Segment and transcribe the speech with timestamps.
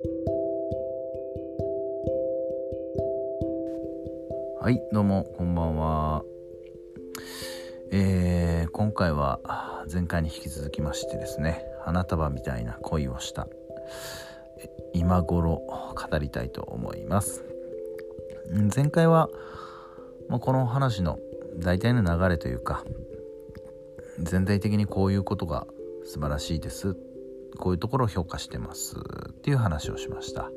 [0.00, 0.06] は
[4.70, 6.22] いどうもこんばんは。
[7.90, 9.40] えー、今回は
[9.92, 13.48] 前回に引き続きましてですね花束みたいな恋をした
[14.92, 15.62] 今頃
[15.96, 17.42] 語りたいと思います。
[18.74, 19.28] 前回は、
[20.28, 21.18] まあ、この話の
[21.56, 22.84] 大体の流れというか
[24.20, 25.66] 全体的にこういうことが
[26.04, 26.96] 素晴らしいです。
[27.58, 28.94] こういうところを評価してます。
[29.48, 30.50] っていう話をしました。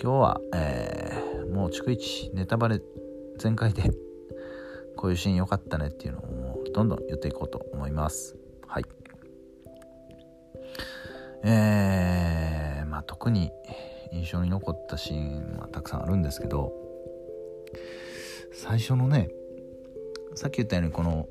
[0.00, 2.80] 今日は、えー、もう逐一ネタバレ
[3.40, 3.90] 全開で
[4.94, 8.36] こういうシーン良かったねっていうのをどんどん言っていこうと思います。
[8.68, 8.84] はい。
[11.42, 13.50] えー、まあ特に
[14.12, 16.72] 印象に残ったシーンはたくさんあるんですけど
[18.52, 19.28] 最初のね
[20.36, 21.26] さっき言ったようにこの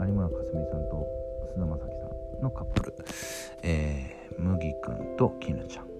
[0.00, 1.06] 有村架純さんと
[1.54, 2.94] 菅田将暉さんのカップル、
[3.62, 5.91] えー、麦くんと絹ちゃん。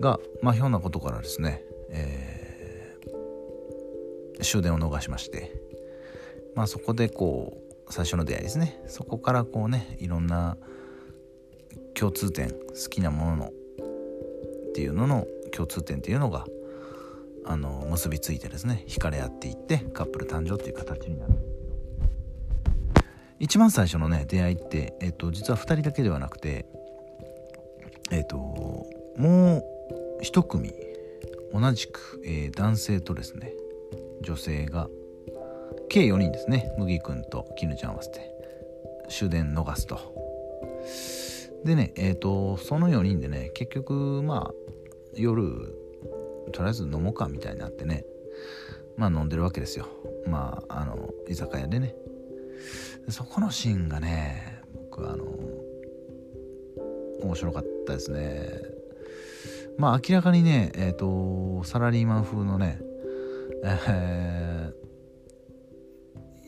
[0.00, 5.52] がまあひょんなことからですね、えー、終電を逃しまして
[6.54, 7.56] まあそこでこ
[7.88, 8.82] う最初の出会いですね。
[8.88, 10.56] そこからこうねいろんな
[11.94, 12.56] 共通点好
[12.90, 16.46] きなもののっていうのの共通点っていうのが
[17.44, 21.34] あの結びついてですね惹かれ合っていってカップル誕生っていう形になる。
[23.38, 26.64] 一番最初のね出会いって、えっと、実は2人だけではなくて
[28.10, 29.75] えっともう
[30.26, 30.74] 一組
[31.52, 33.52] 同じく、えー、男性とですね
[34.22, 34.88] 女性が
[35.88, 36.74] 計4人ですね。
[36.78, 38.28] 麦くんと絹ちゃん合わせて
[39.08, 40.00] 終電逃すと。
[41.64, 44.54] でねえっ、ー、とその4人でね結局まあ
[45.14, 45.72] 夜
[46.52, 48.04] とりあえず飲もうかみたいになってね
[48.96, 49.86] まあ飲んでるわけですよ。
[50.26, 51.94] まああの居酒屋でね。
[53.10, 55.24] そこのシーンがね僕あの
[57.22, 58.76] 面白かったですね。
[59.78, 62.80] まあ明らかにねえっ、ー、とサラリーマン風のね
[63.64, 64.72] え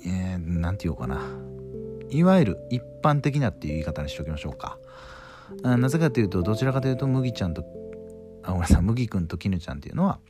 [0.05, 1.20] ー、えー、なんて言おうかな。
[2.11, 4.79] いわゆる一般的なっていう言い方にしておきましょうか。
[5.63, 7.64] なぜかというとどちらかというと麦ちゃんと
[8.42, 10.20] あごめんなさい麦くんと絹ちゃんっていうのは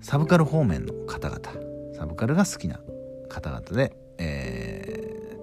[0.00, 1.40] サブカル方面の方々。
[1.96, 2.80] サブカルが好きな
[3.28, 5.34] 方々で、え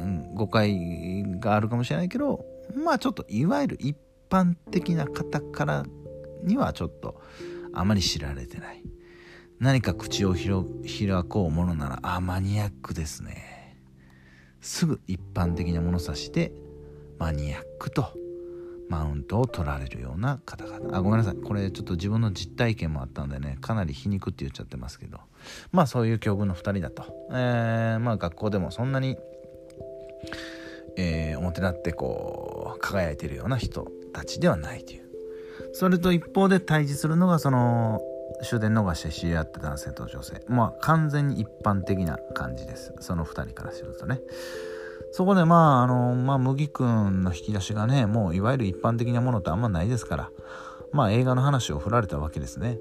[0.00, 3.94] ー、誤解があるかもしれないけどまあちょっといわゆる一
[4.36, 5.86] 般的な方から
[6.42, 7.20] にはちょっと
[7.72, 8.82] あまり知られてない。
[9.58, 13.78] 何か口を開こうものならあマニアックですね。
[14.60, 16.52] すぐ一般的な物差しで
[17.18, 18.12] マニアックと
[18.90, 20.96] マウントを取られるような方々。
[20.96, 21.36] あごめんなさい。
[21.36, 25.18] これちょっと自分の実体験もあったんでねかなり皮肉って言っちゃってますけど。
[25.72, 29.16] まあそういう境遇の2人だと、えー、まあ学校でもそんなに、
[30.96, 35.02] えー、表立ってこう輝いてるような人たちではないという。
[35.72, 38.00] それと一方で対峙するのがその
[38.42, 40.42] 終電逃して知り合った男性と女性。
[40.48, 42.94] まあ完全に一般的な感じです。
[43.00, 44.20] その2人からするとね。
[45.12, 50.30] そこでまあ、あの、まあ、麦くんの引き出しがね、もういわゆる一般的なものってあんまないですから、
[50.92, 52.78] まあ映画の話を振られたわけですね。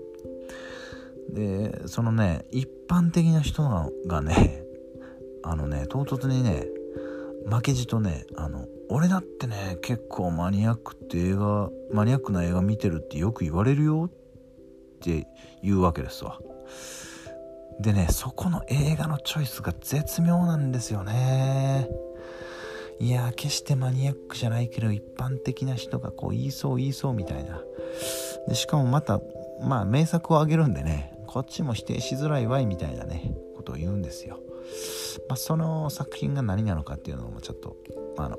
[1.29, 3.63] で、そのね、一般的な人
[4.07, 4.63] がね、
[5.43, 6.65] あのね、唐突にね、
[7.45, 15.27] 負けじとね、あの、俺だってね、結構マニアックって映画、マニアックな映画見てるってよく言われるよって
[15.63, 16.39] 言うわけですわ。
[17.79, 21.89] でね、そこの映画のチョイスが絶妙なんですよね。
[22.99, 27.61] いや決してマニアックじゃないけど一般的な人がこう言いそう言いそうみたいな
[28.47, 29.19] でしかもまた
[29.61, 34.39] まあ名作をあげるんでねこっちも否定しづらいわいみたいなねことを言うんですよ、
[35.27, 37.75] まあ、その作品が何なのかっていうのもちょっと
[38.17, 38.37] あの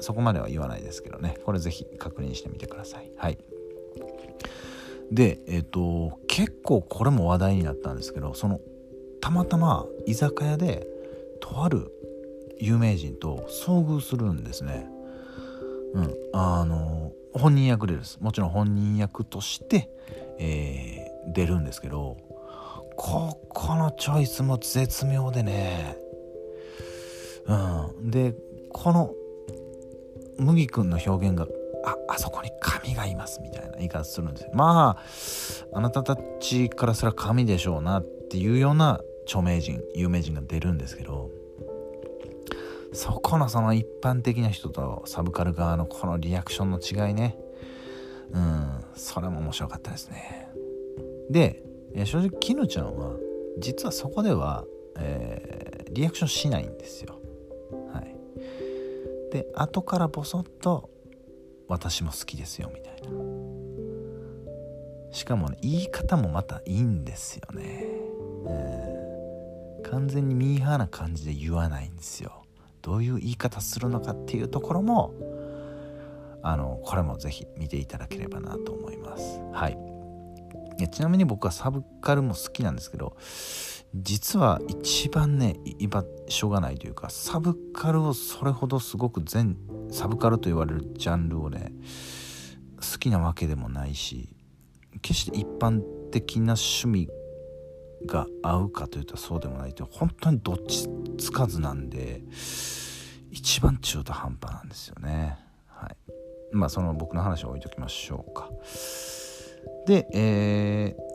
[0.00, 1.38] そこまでは言わないですけどね。
[1.44, 3.10] これぜひ確認してみてください。
[3.16, 3.38] はい。
[5.10, 8.60] でえっ、ー、と結構これも話題になったんですけどその
[9.20, 10.86] たまたま居酒屋で
[11.40, 11.90] とある
[12.58, 14.86] 有名人と遭遇するんですね。
[15.94, 18.18] うん、あの本人役でです。
[18.20, 19.88] もちろん本人役として、
[20.38, 22.16] えー、出るんですけど
[22.96, 25.96] ここのチョイスも絶妙でね。
[27.46, 27.54] う
[28.04, 28.10] ん。
[28.10, 28.34] で
[28.70, 29.14] この
[30.38, 31.46] 麦くんの表現が
[31.84, 34.50] ああそこに神がいますみたいな言い方するんですよ。
[34.52, 34.98] ま
[35.72, 41.30] ああなたたちからすら神でしょうなっていうような著名人有名人が出るんですけど
[42.92, 47.38] そこのその一般的な人とサブカル側のこのリアクションの違いね。
[48.32, 50.48] うんそれも面白かったですね。
[51.30, 51.62] で
[52.04, 53.16] 正直絹ちゃんは
[53.58, 54.64] 実はそこでは、
[54.98, 57.17] えー、リアクションしないんですよ。
[59.30, 60.90] で後からボソッと
[61.68, 63.08] 私も好きですよみたいな。
[65.10, 67.86] しかもね言い方もまたいいんですよね、
[68.44, 72.42] うん、完全にミーハーな感じで言わないんですよ。
[72.82, 75.14] どういう言い方するのかっていうところも
[76.42, 79.40] あのこれもぜひ見ていただければなと思います。
[79.52, 79.78] はい。
[80.92, 83.16] ちなみに僕はサブカルも好きなんですけど
[83.94, 89.56] 実は一番ね居場所がないというかサブカルをそれほどすごく全
[89.90, 91.72] サブカルと言われるジャンルをね
[92.76, 94.28] 好きなわけでもないし
[95.00, 95.80] 決して一般
[96.10, 97.08] 的な趣味
[98.06, 100.88] が合うかというとそうでもないと本当にどっち
[101.18, 102.22] つかずなんで
[103.30, 105.38] 一番中途半端なんですよね。
[105.66, 105.96] はい。
[106.52, 108.50] まあその僕の話は置いときましょうか。
[109.86, 111.07] でえー、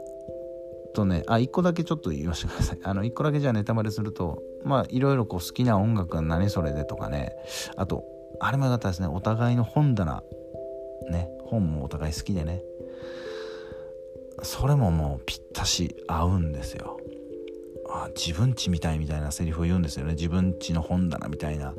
[0.94, 2.80] とねあ1個だけちょっと言わせてください。
[2.84, 7.34] あの1個だけじゃあネタバレするとまあいろいろこう好きな音楽が何それでとかね。
[7.76, 8.04] あと
[8.40, 9.08] あれもよかったですね。
[9.08, 10.24] お互いの本棚。
[11.10, 11.30] ね。
[11.46, 12.64] 本もお互い好きでね。
[14.42, 17.00] それももうぴったし合うんですよ。
[17.90, 20.14] あ自分ちみたいみたいなセリフを言うんですよね。
[20.14, 21.74] 自分ちの本棚みたいな。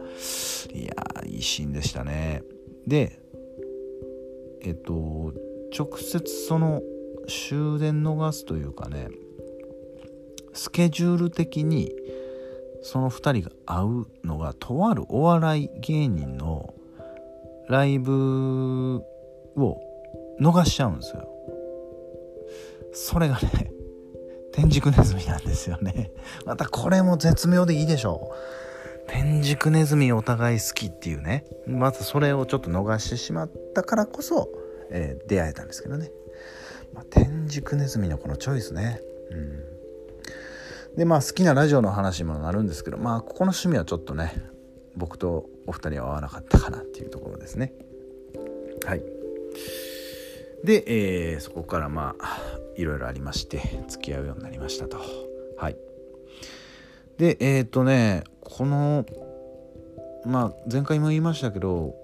[0.72, 0.94] いや
[1.26, 2.42] いいシーンでしたね。
[2.86, 3.18] で
[4.62, 5.32] えっと
[5.76, 6.82] 直接その
[7.28, 9.08] 終電逃すというかね
[10.52, 11.92] スケジュール的に
[12.82, 16.74] その2人が会うのがとあるお笑い芸人の
[17.68, 19.02] ライブ
[19.56, 19.80] を
[20.40, 21.28] 逃しちゃうんですよ。
[22.92, 23.72] それがね
[24.52, 26.12] 天竺ネズミなんですよね。
[26.44, 29.10] またこれも絶妙でいいでしょう。
[29.10, 31.44] 天竺ネズミお互い好きっていうね。
[31.66, 34.48] まずそれをちょっと逃してしまったからこそ、
[34.90, 36.10] えー、出会えたんですけどね。
[36.94, 39.00] まあ、天竺ネズミのこのチョイスね。
[39.30, 40.96] うん。
[40.96, 44.32] でまあ好きなラジオの話にもなるんですけどまあここの趣味はちょっとね
[44.96, 47.72] 僕とお二人は合わなかったかなっていうところですね。
[48.86, 49.02] はい。
[50.62, 50.84] で、
[51.32, 52.38] えー、そこからまあ
[52.76, 54.98] いろいろありまして付き合うようになりましたと。
[55.58, 55.76] はい。
[57.18, 59.04] でえっ、ー、とねこの
[60.24, 61.96] まあ前回も言いましたけど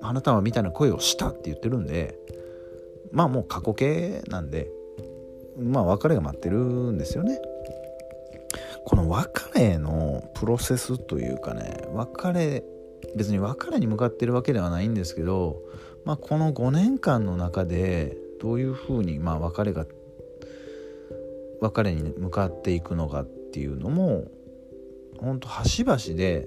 [0.00, 2.16] あなたはみたいな声をしたって言ってるんで
[3.14, 4.68] まあもう過去形なんで
[5.56, 7.40] まあ別れが待ってるんですよね。
[8.84, 12.62] この別れのプロセスというかね別れ
[13.16, 15.62] 別に別れに向かってるわけではないんですけど、
[16.04, 19.86] まあ、この5年間の中でどういうふうにまあ別れが
[21.60, 24.24] 別れに向かっていくのかっていうのも
[25.18, 26.46] 本当端々で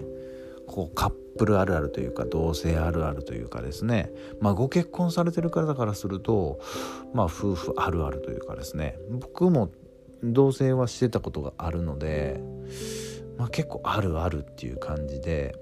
[0.67, 4.12] こうカップルあるあるというか同性あるあるというかですね。
[4.42, 6.60] まあご結婚されてる方からすると
[7.13, 8.98] まあ夫婦あるあるというかですね。
[9.10, 9.69] 僕も
[10.24, 12.42] 同棲はしてたことがあるので、
[13.38, 15.56] まあ、結構あるあるっていう感じで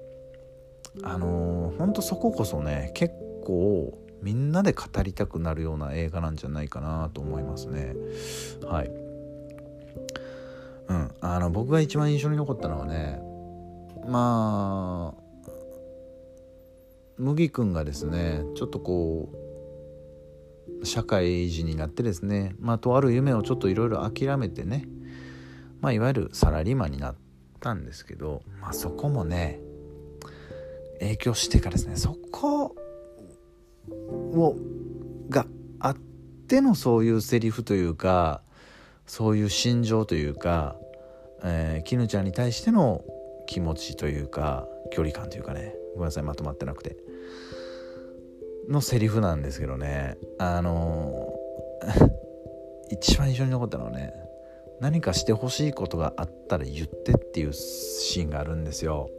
[1.02, 3.14] あのー、ほんとそここそね結
[3.44, 7.94] 構みんなで語りたくなるような映画なんじゃないかなと思いますね。
[8.64, 8.90] はい。
[10.88, 11.10] うん。
[11.20, 13.20] あの僕が一番印象に残ったのはね
[14.08, 15.25] まあ
[17.18, 24.86] 麦君がですねちょっとこう社会人になってですねまあとある夢をちょっといろいろ諦めてね
[25.80, 27.16] まあいわゆるサラリーマンになっ
[27.60, 29.60] たんですけど、まあ、そこもね
[31.00, 32.74] 影響してからですねそこ
[34.04, 34.56] を
[35.28, 35.46] が
[35.80, 35.96] あっ
[36.48, 38.42] てのそういうセリフというか
[39.06, 40.76] そういう心情というか、
[41.42, 43.04] えー、絹ちゃんに対しての
[43.46, 47.05] 気持ちというか距離感というかねごめんなさいまとまってなくて。
[48.68, 50.16] のセリフなんですけどね。
[50.38, 51.34] あの
[52.90, 54.12] 一番印象に残ったのはね
[54.80, 59.10] 何かしてほしいことがあったら言ってっていうシーンがあるんですよ。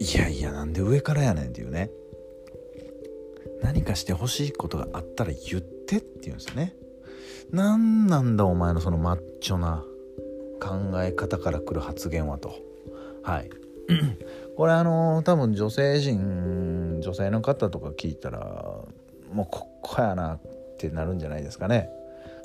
[0.00, 1.90] いやいやなんで上からやねんっていうね。
[3.62, 6.74] 何かしてほしいことがあったら言ってって言うんですよね。
[7.52, 9.84] 何なんだお前のそのマッチョな
[10.60, 12.54] 考え方から来る発言はと。
[13.22, 13.50] はい。
[14.62, 18.38] これあの多分女性陣女性の方とか聞いたら
[19.32, 20.40] もうここやなっ
[20.78, 21.90] てなるんじゃないですかね。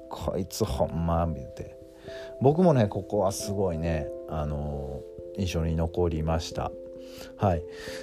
[0.10, 1.78] こいつほんま見て
[2.42, 5.02] 僕もねここはすごいねあの
[5.38, 6.72] 印象に残りました。
[7.38, 7.62] はい。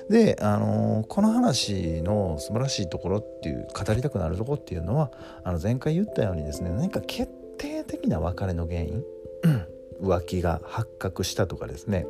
[0.08, 5.10] であのこの話の素晴らしいところっていう語りたくなるとこっていうのは
[5.42, 9.02] あの前回言ったようにですね何か決定的な別れの原因
[10.00, 12.06] 浮気が発覚したとかですね。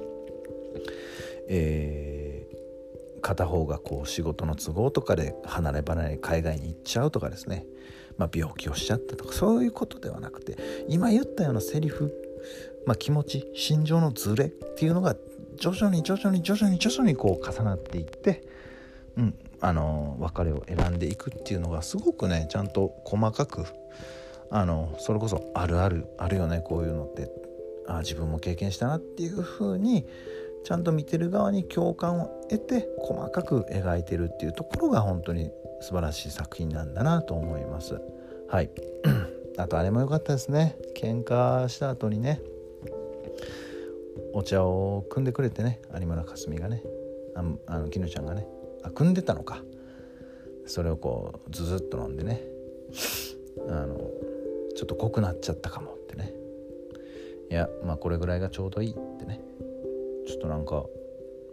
[1.48, 7.66] えー、片方がこう仕事の都合とかで離れ離れ海外に行っちゃうとかですね、
[8.18, 10.56] まあ、病気をしちゃったとかそういうことではなくて
[10.88, 12.12] 今言ったようなセリフ、
[12.86, 15.16] まあ、気持ち心情のズレっていうのが
[15.56, 18.42] 徐々に徐々に徐々に徐々にこう重なっていって
[19.16, 23.64] うんあの別れを選んでいくっていうのがすごくねちゃんと細かく
[24.50, 27.44] あのそれこそあるあるあるよねこういうのって。
[27.86, 30.06] あ自分も経験したなっていう風に
[30.64, 38.00] ちゃんと見てる側に共感を得て細かく描いてるっていうところが本当に素晴らしい作品なんだなと思います。
[38.48, 38.70] はい。
[39.58, 40.76] あとあれも良かったですね。
[40.96, 42.40] 喧嘩した後にね。
[44.32, 45.80] お茶を汲んでくれてね。
[45.94, 46.82] 有村架純がね。
[47.66, 48.46] あの絹ちゃんがね。
[48.82, 49.62] あ汲んでたのか。
[50.66, 52.40] それをこうズズッと飲んでね。
[53.68, 53.98] あの
[54.76, 56.32] ちょっと濃くなっちゃったかもってね。
[57.50, 59.40] いやまあこれぐらいがちょうどいいってね。
[60.44, 60.84] となんか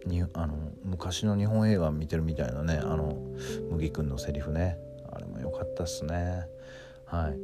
[0.05, 3.17] にあの昔の日本映画見てるみたいなねあの
[3.69, 4.77] 麦君のセリフね。
[5.13, 6.45] あれも良かったっすね。
[7.05, 7.38] はい。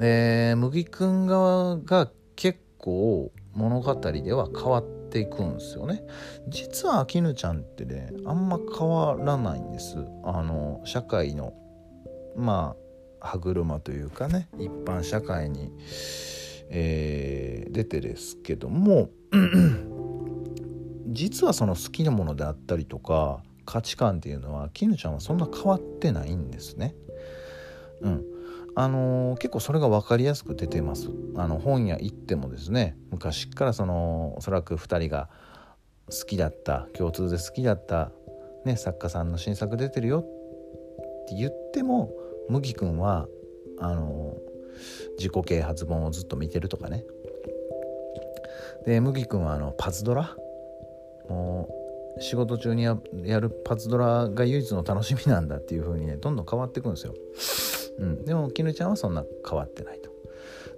[0.00, 6.02] で麦君側が結構物語では変わっていくんですよね。
[6.48, 9.96] 実は絹ちゃんってねあんま変わらないんです。
[10.24, 11.52] あの社会の
[12.36, 12.74] ま
[13.20, 15.70] あ歯車というかね一般社会に、
[16.70, 19.10] えー、出てですけども
[21.08, 26.94] 実はその好きなものであったりとか価値観っていうのは絹ちゃんはそんな変わってないんですね。
[28.00, 28.24] うん
[28.76, 35.28] あのー、結構それが分かりやすく出てますあの本屋行ってもですね昔からそのおそらく2人が
[36.08, 38.12] 好きだった共通で好きだった、
[38.64, 40.22] ね、作家さんの新作出てるよっ
[41.28, 42.12] て言っても
[42.48, 43.26] 麦君は
[43.78, 44.49] あのー、
[45.18, 47.04] 自己啓発本をずっと見てるとかね
[48.86, 50.36] で麦君はあのパズドラ？
[51.28, 51.68] も
[52.18, 52.98] う仕事中にや
[53.40, 57.14] るパズドラが唯一の楽しみなんだっていう風にねどんどん変わっていくんですよ。
[57.98, 60.10] うん、でも絹ちゃんはそんな変わってないと。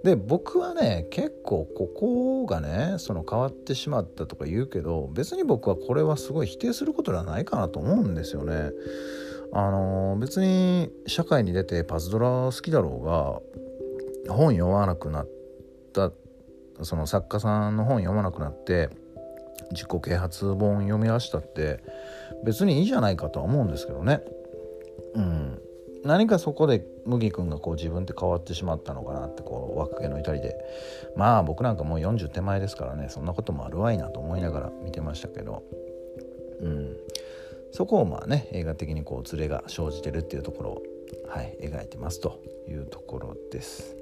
[0.03, 8.71] で僕はね結構ここがねその変わってしまったとか言うけど別に僕はこれはすごい否定することではないかなと思うんですよね。
[9.53, 13.39] あの別に社会に出てパズドラ好きだろうが
[14.29, 15.27] 本読まなくなっ
[15.93, 16.11] た
[16.81, 18.89] その作家さんの本読まなくなって
[19.71, 21.79] 自己啓発本読み出したって
[22.43, 24.21] 別にいいじゃないかとは思うんですけどね。
[25.15, 25.61] うん、
[26.03, 30.55] 何かそこで麦君がこう自分って変わってしまったのかなってこう若気の至りで。
[31.15, 35.63] まあ僕なんかもう40手前ですからねそんなこともあるわいなと思いながら見てましたけど、
[36.61, 36.97] うん、
[37.71, 40.81] そこをまあね映画的にこうズレが生じてるっていうところ、
[41.27, 43.95] はい、描いてますというところです。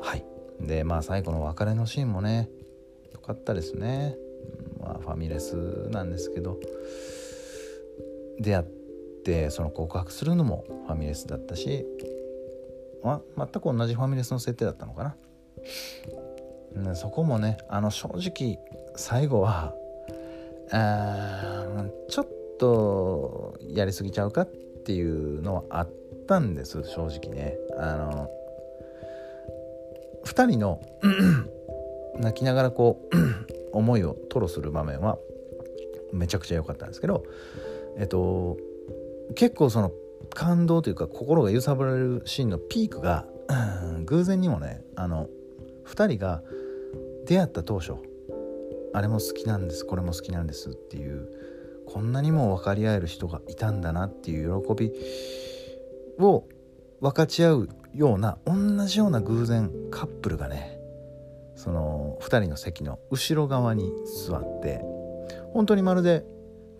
[0.00, 0.24] はい
[0.60, 2.48] でまあ最後の別れのシーンもね
[3.12, 4.16] 良かったですね。
[4.80, 6.58] まあファミレスなんですけど
[8.38, 8.64] 出会っ
[9.24, 11.86] てその告白するのもファミレスだったし、
[13.02, 15.16] ま、全く同じファミレスの設定だったのか
[16.74, 18.58] な、そこもねあの正直
[18.96, 19.74] 最後は
[20.72, 24.50] あちょっとやりすぎちゃうかっ
[24.82, 25.90] ていうのはあっ
[26.26, 27.56] たんです正直ね。
[27.78, 28.30] あの
[30.24, 30.80] 2人の
[32.18, 33.16] 泣きながらこう
[33.76, 35.18] 思いを吐露する場面は
[36.12, 37.24] めちゃくちゃ良かったんですけど
[37.96, 38.58] えっと
[39.34, 39.92] 結構その
[40.34, 43.26] 感動というか心が揺さぶられるシーンのピークが、
[44.06, 45.28] 偶然にもねあの
[45.86, 46.42] 2人が
[47.26, 47.94] 出会った当初
[48.94, 51.28] あれも好きなんですこれも好きなんですっていう
[51.86, 54.92] こんなにも分かり合える人がいたんだなっていう喜び
[56.18, 56.44] を
[57.00, 58.54] 分かち合うような同
[58.86, 60.78] じような偶然カップルがね
[61.56, 63.92] その2人の席の後ろ側に
[64.26, 64.80] 座って
[65.52, 66.24] 本当にまるで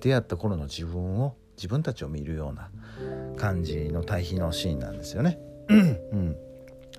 [0.00, 2.70] 出会った頃の自分を自分たちを見るような
[3.36, 5.38] 感じの対比のシーンなんですよね。
[5.68, 6.36] うん、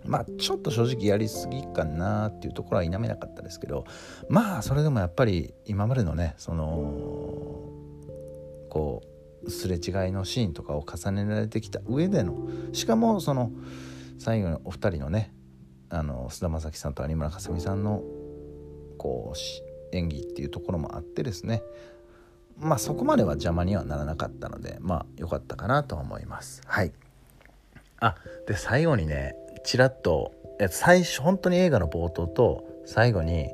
[0.05, 3.85] まあちょっと正直やりすぎかなっていうところは否めなかったですけど
[4.29, 6.93] まあそれでもやっぱり今までのねその
[8.73, 9.03] こ
[9.45, 13.51] うすれ違いのシーンとかを重ねられてきた上でのしかもその
[14.17, 15.31] 最後のお二人のね
[16.29, 18.01] 菅田将暉さんと有村架純さんの
[18.97, 21.61] こう演技っていうところもあってですね。
[22.57, 26.63] まあそこまでは邪魔にはならなかったのでまあ良かったかなと思います。
[26.65, 26.91] はい。
[27.99, 28.15] あ
[28.47, 30.33] で最後にねちらっと
[30.71, 33.49] 最初本当に映画の冒頭と最後に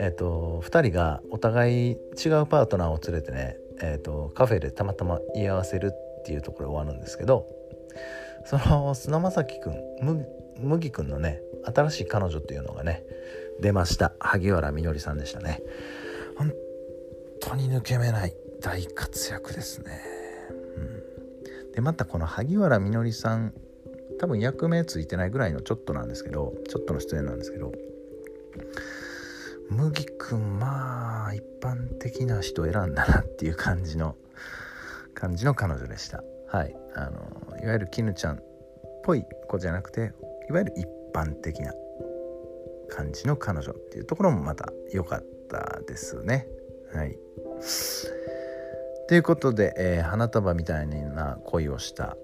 [0.00, 7.46] えっ、と2人がお互い違うパートナーを連れてね、えーと、カフェでたまたま居合わせるっていうところで終わるんですけど
[8.46, 10.26] その菅田将暉くん
[10.60, 13.02] 麦くんのね新しい彼女っていうのがね
[13.60, 14.12] 出ました。
[14.18, 15.62] 萩原みのりさんでしたね。
[16.36, 16.52] 本
[17.40, 20.00] 当に抜け目ない大活躍ですね。
[20.76, 23.54] うん、でまたこの萩原みのりさん
[24.18, 27.72] 多分役名ついてないぐらいのちょっとなんですけどちょっとの出演なんですけど
[29.70, 34.16] 麦くんまあ一般的な人選んだなっていう感じの
[35.14, 36.22] 感じの彼女でした。
[36.48, 36.76] はい。
[36.94, 38.42] あのいわゆる絹ちゃんっ
[39.02, 40.12] ぽい子じゃなくて
[40.48, 41.72] いわゆる一般的な
[42.88, 46.46] 感じの彼女っていうところもまた良かったですね。
[46.92, 47.18] はい。
[49.08, 52.16] ということで、えー、花束みたいな恋をした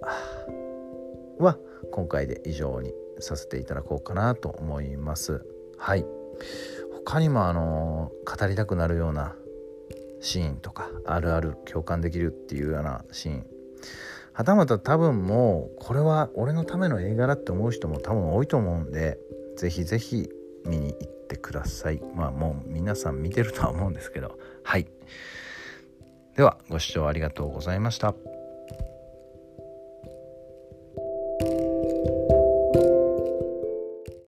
[1.39, 1.59] は
[1.91, 5.45] 今回で以上にさせていただこうかなと思います。
[5.77, 6.07] はい。
[7.04, 9.35] 他にもあの語りたくなるような
[10.21, 13.47] シーンとかあるある共感できるっていうようなシーン。
[14.33, 19.19] はたまた多分もうこれは俺のための映画だって思う人も多分多いと思うんで
[19.57, 20.30] ぜひぜひ
[20.64, 22.00] 見に行ってください。
[22.14, 24.38] まあもう皆さん見てるとは思うんですけど。
[24.62, 24.87] はい。
[26.37, 28.14] ではご視聴ありがとうございました。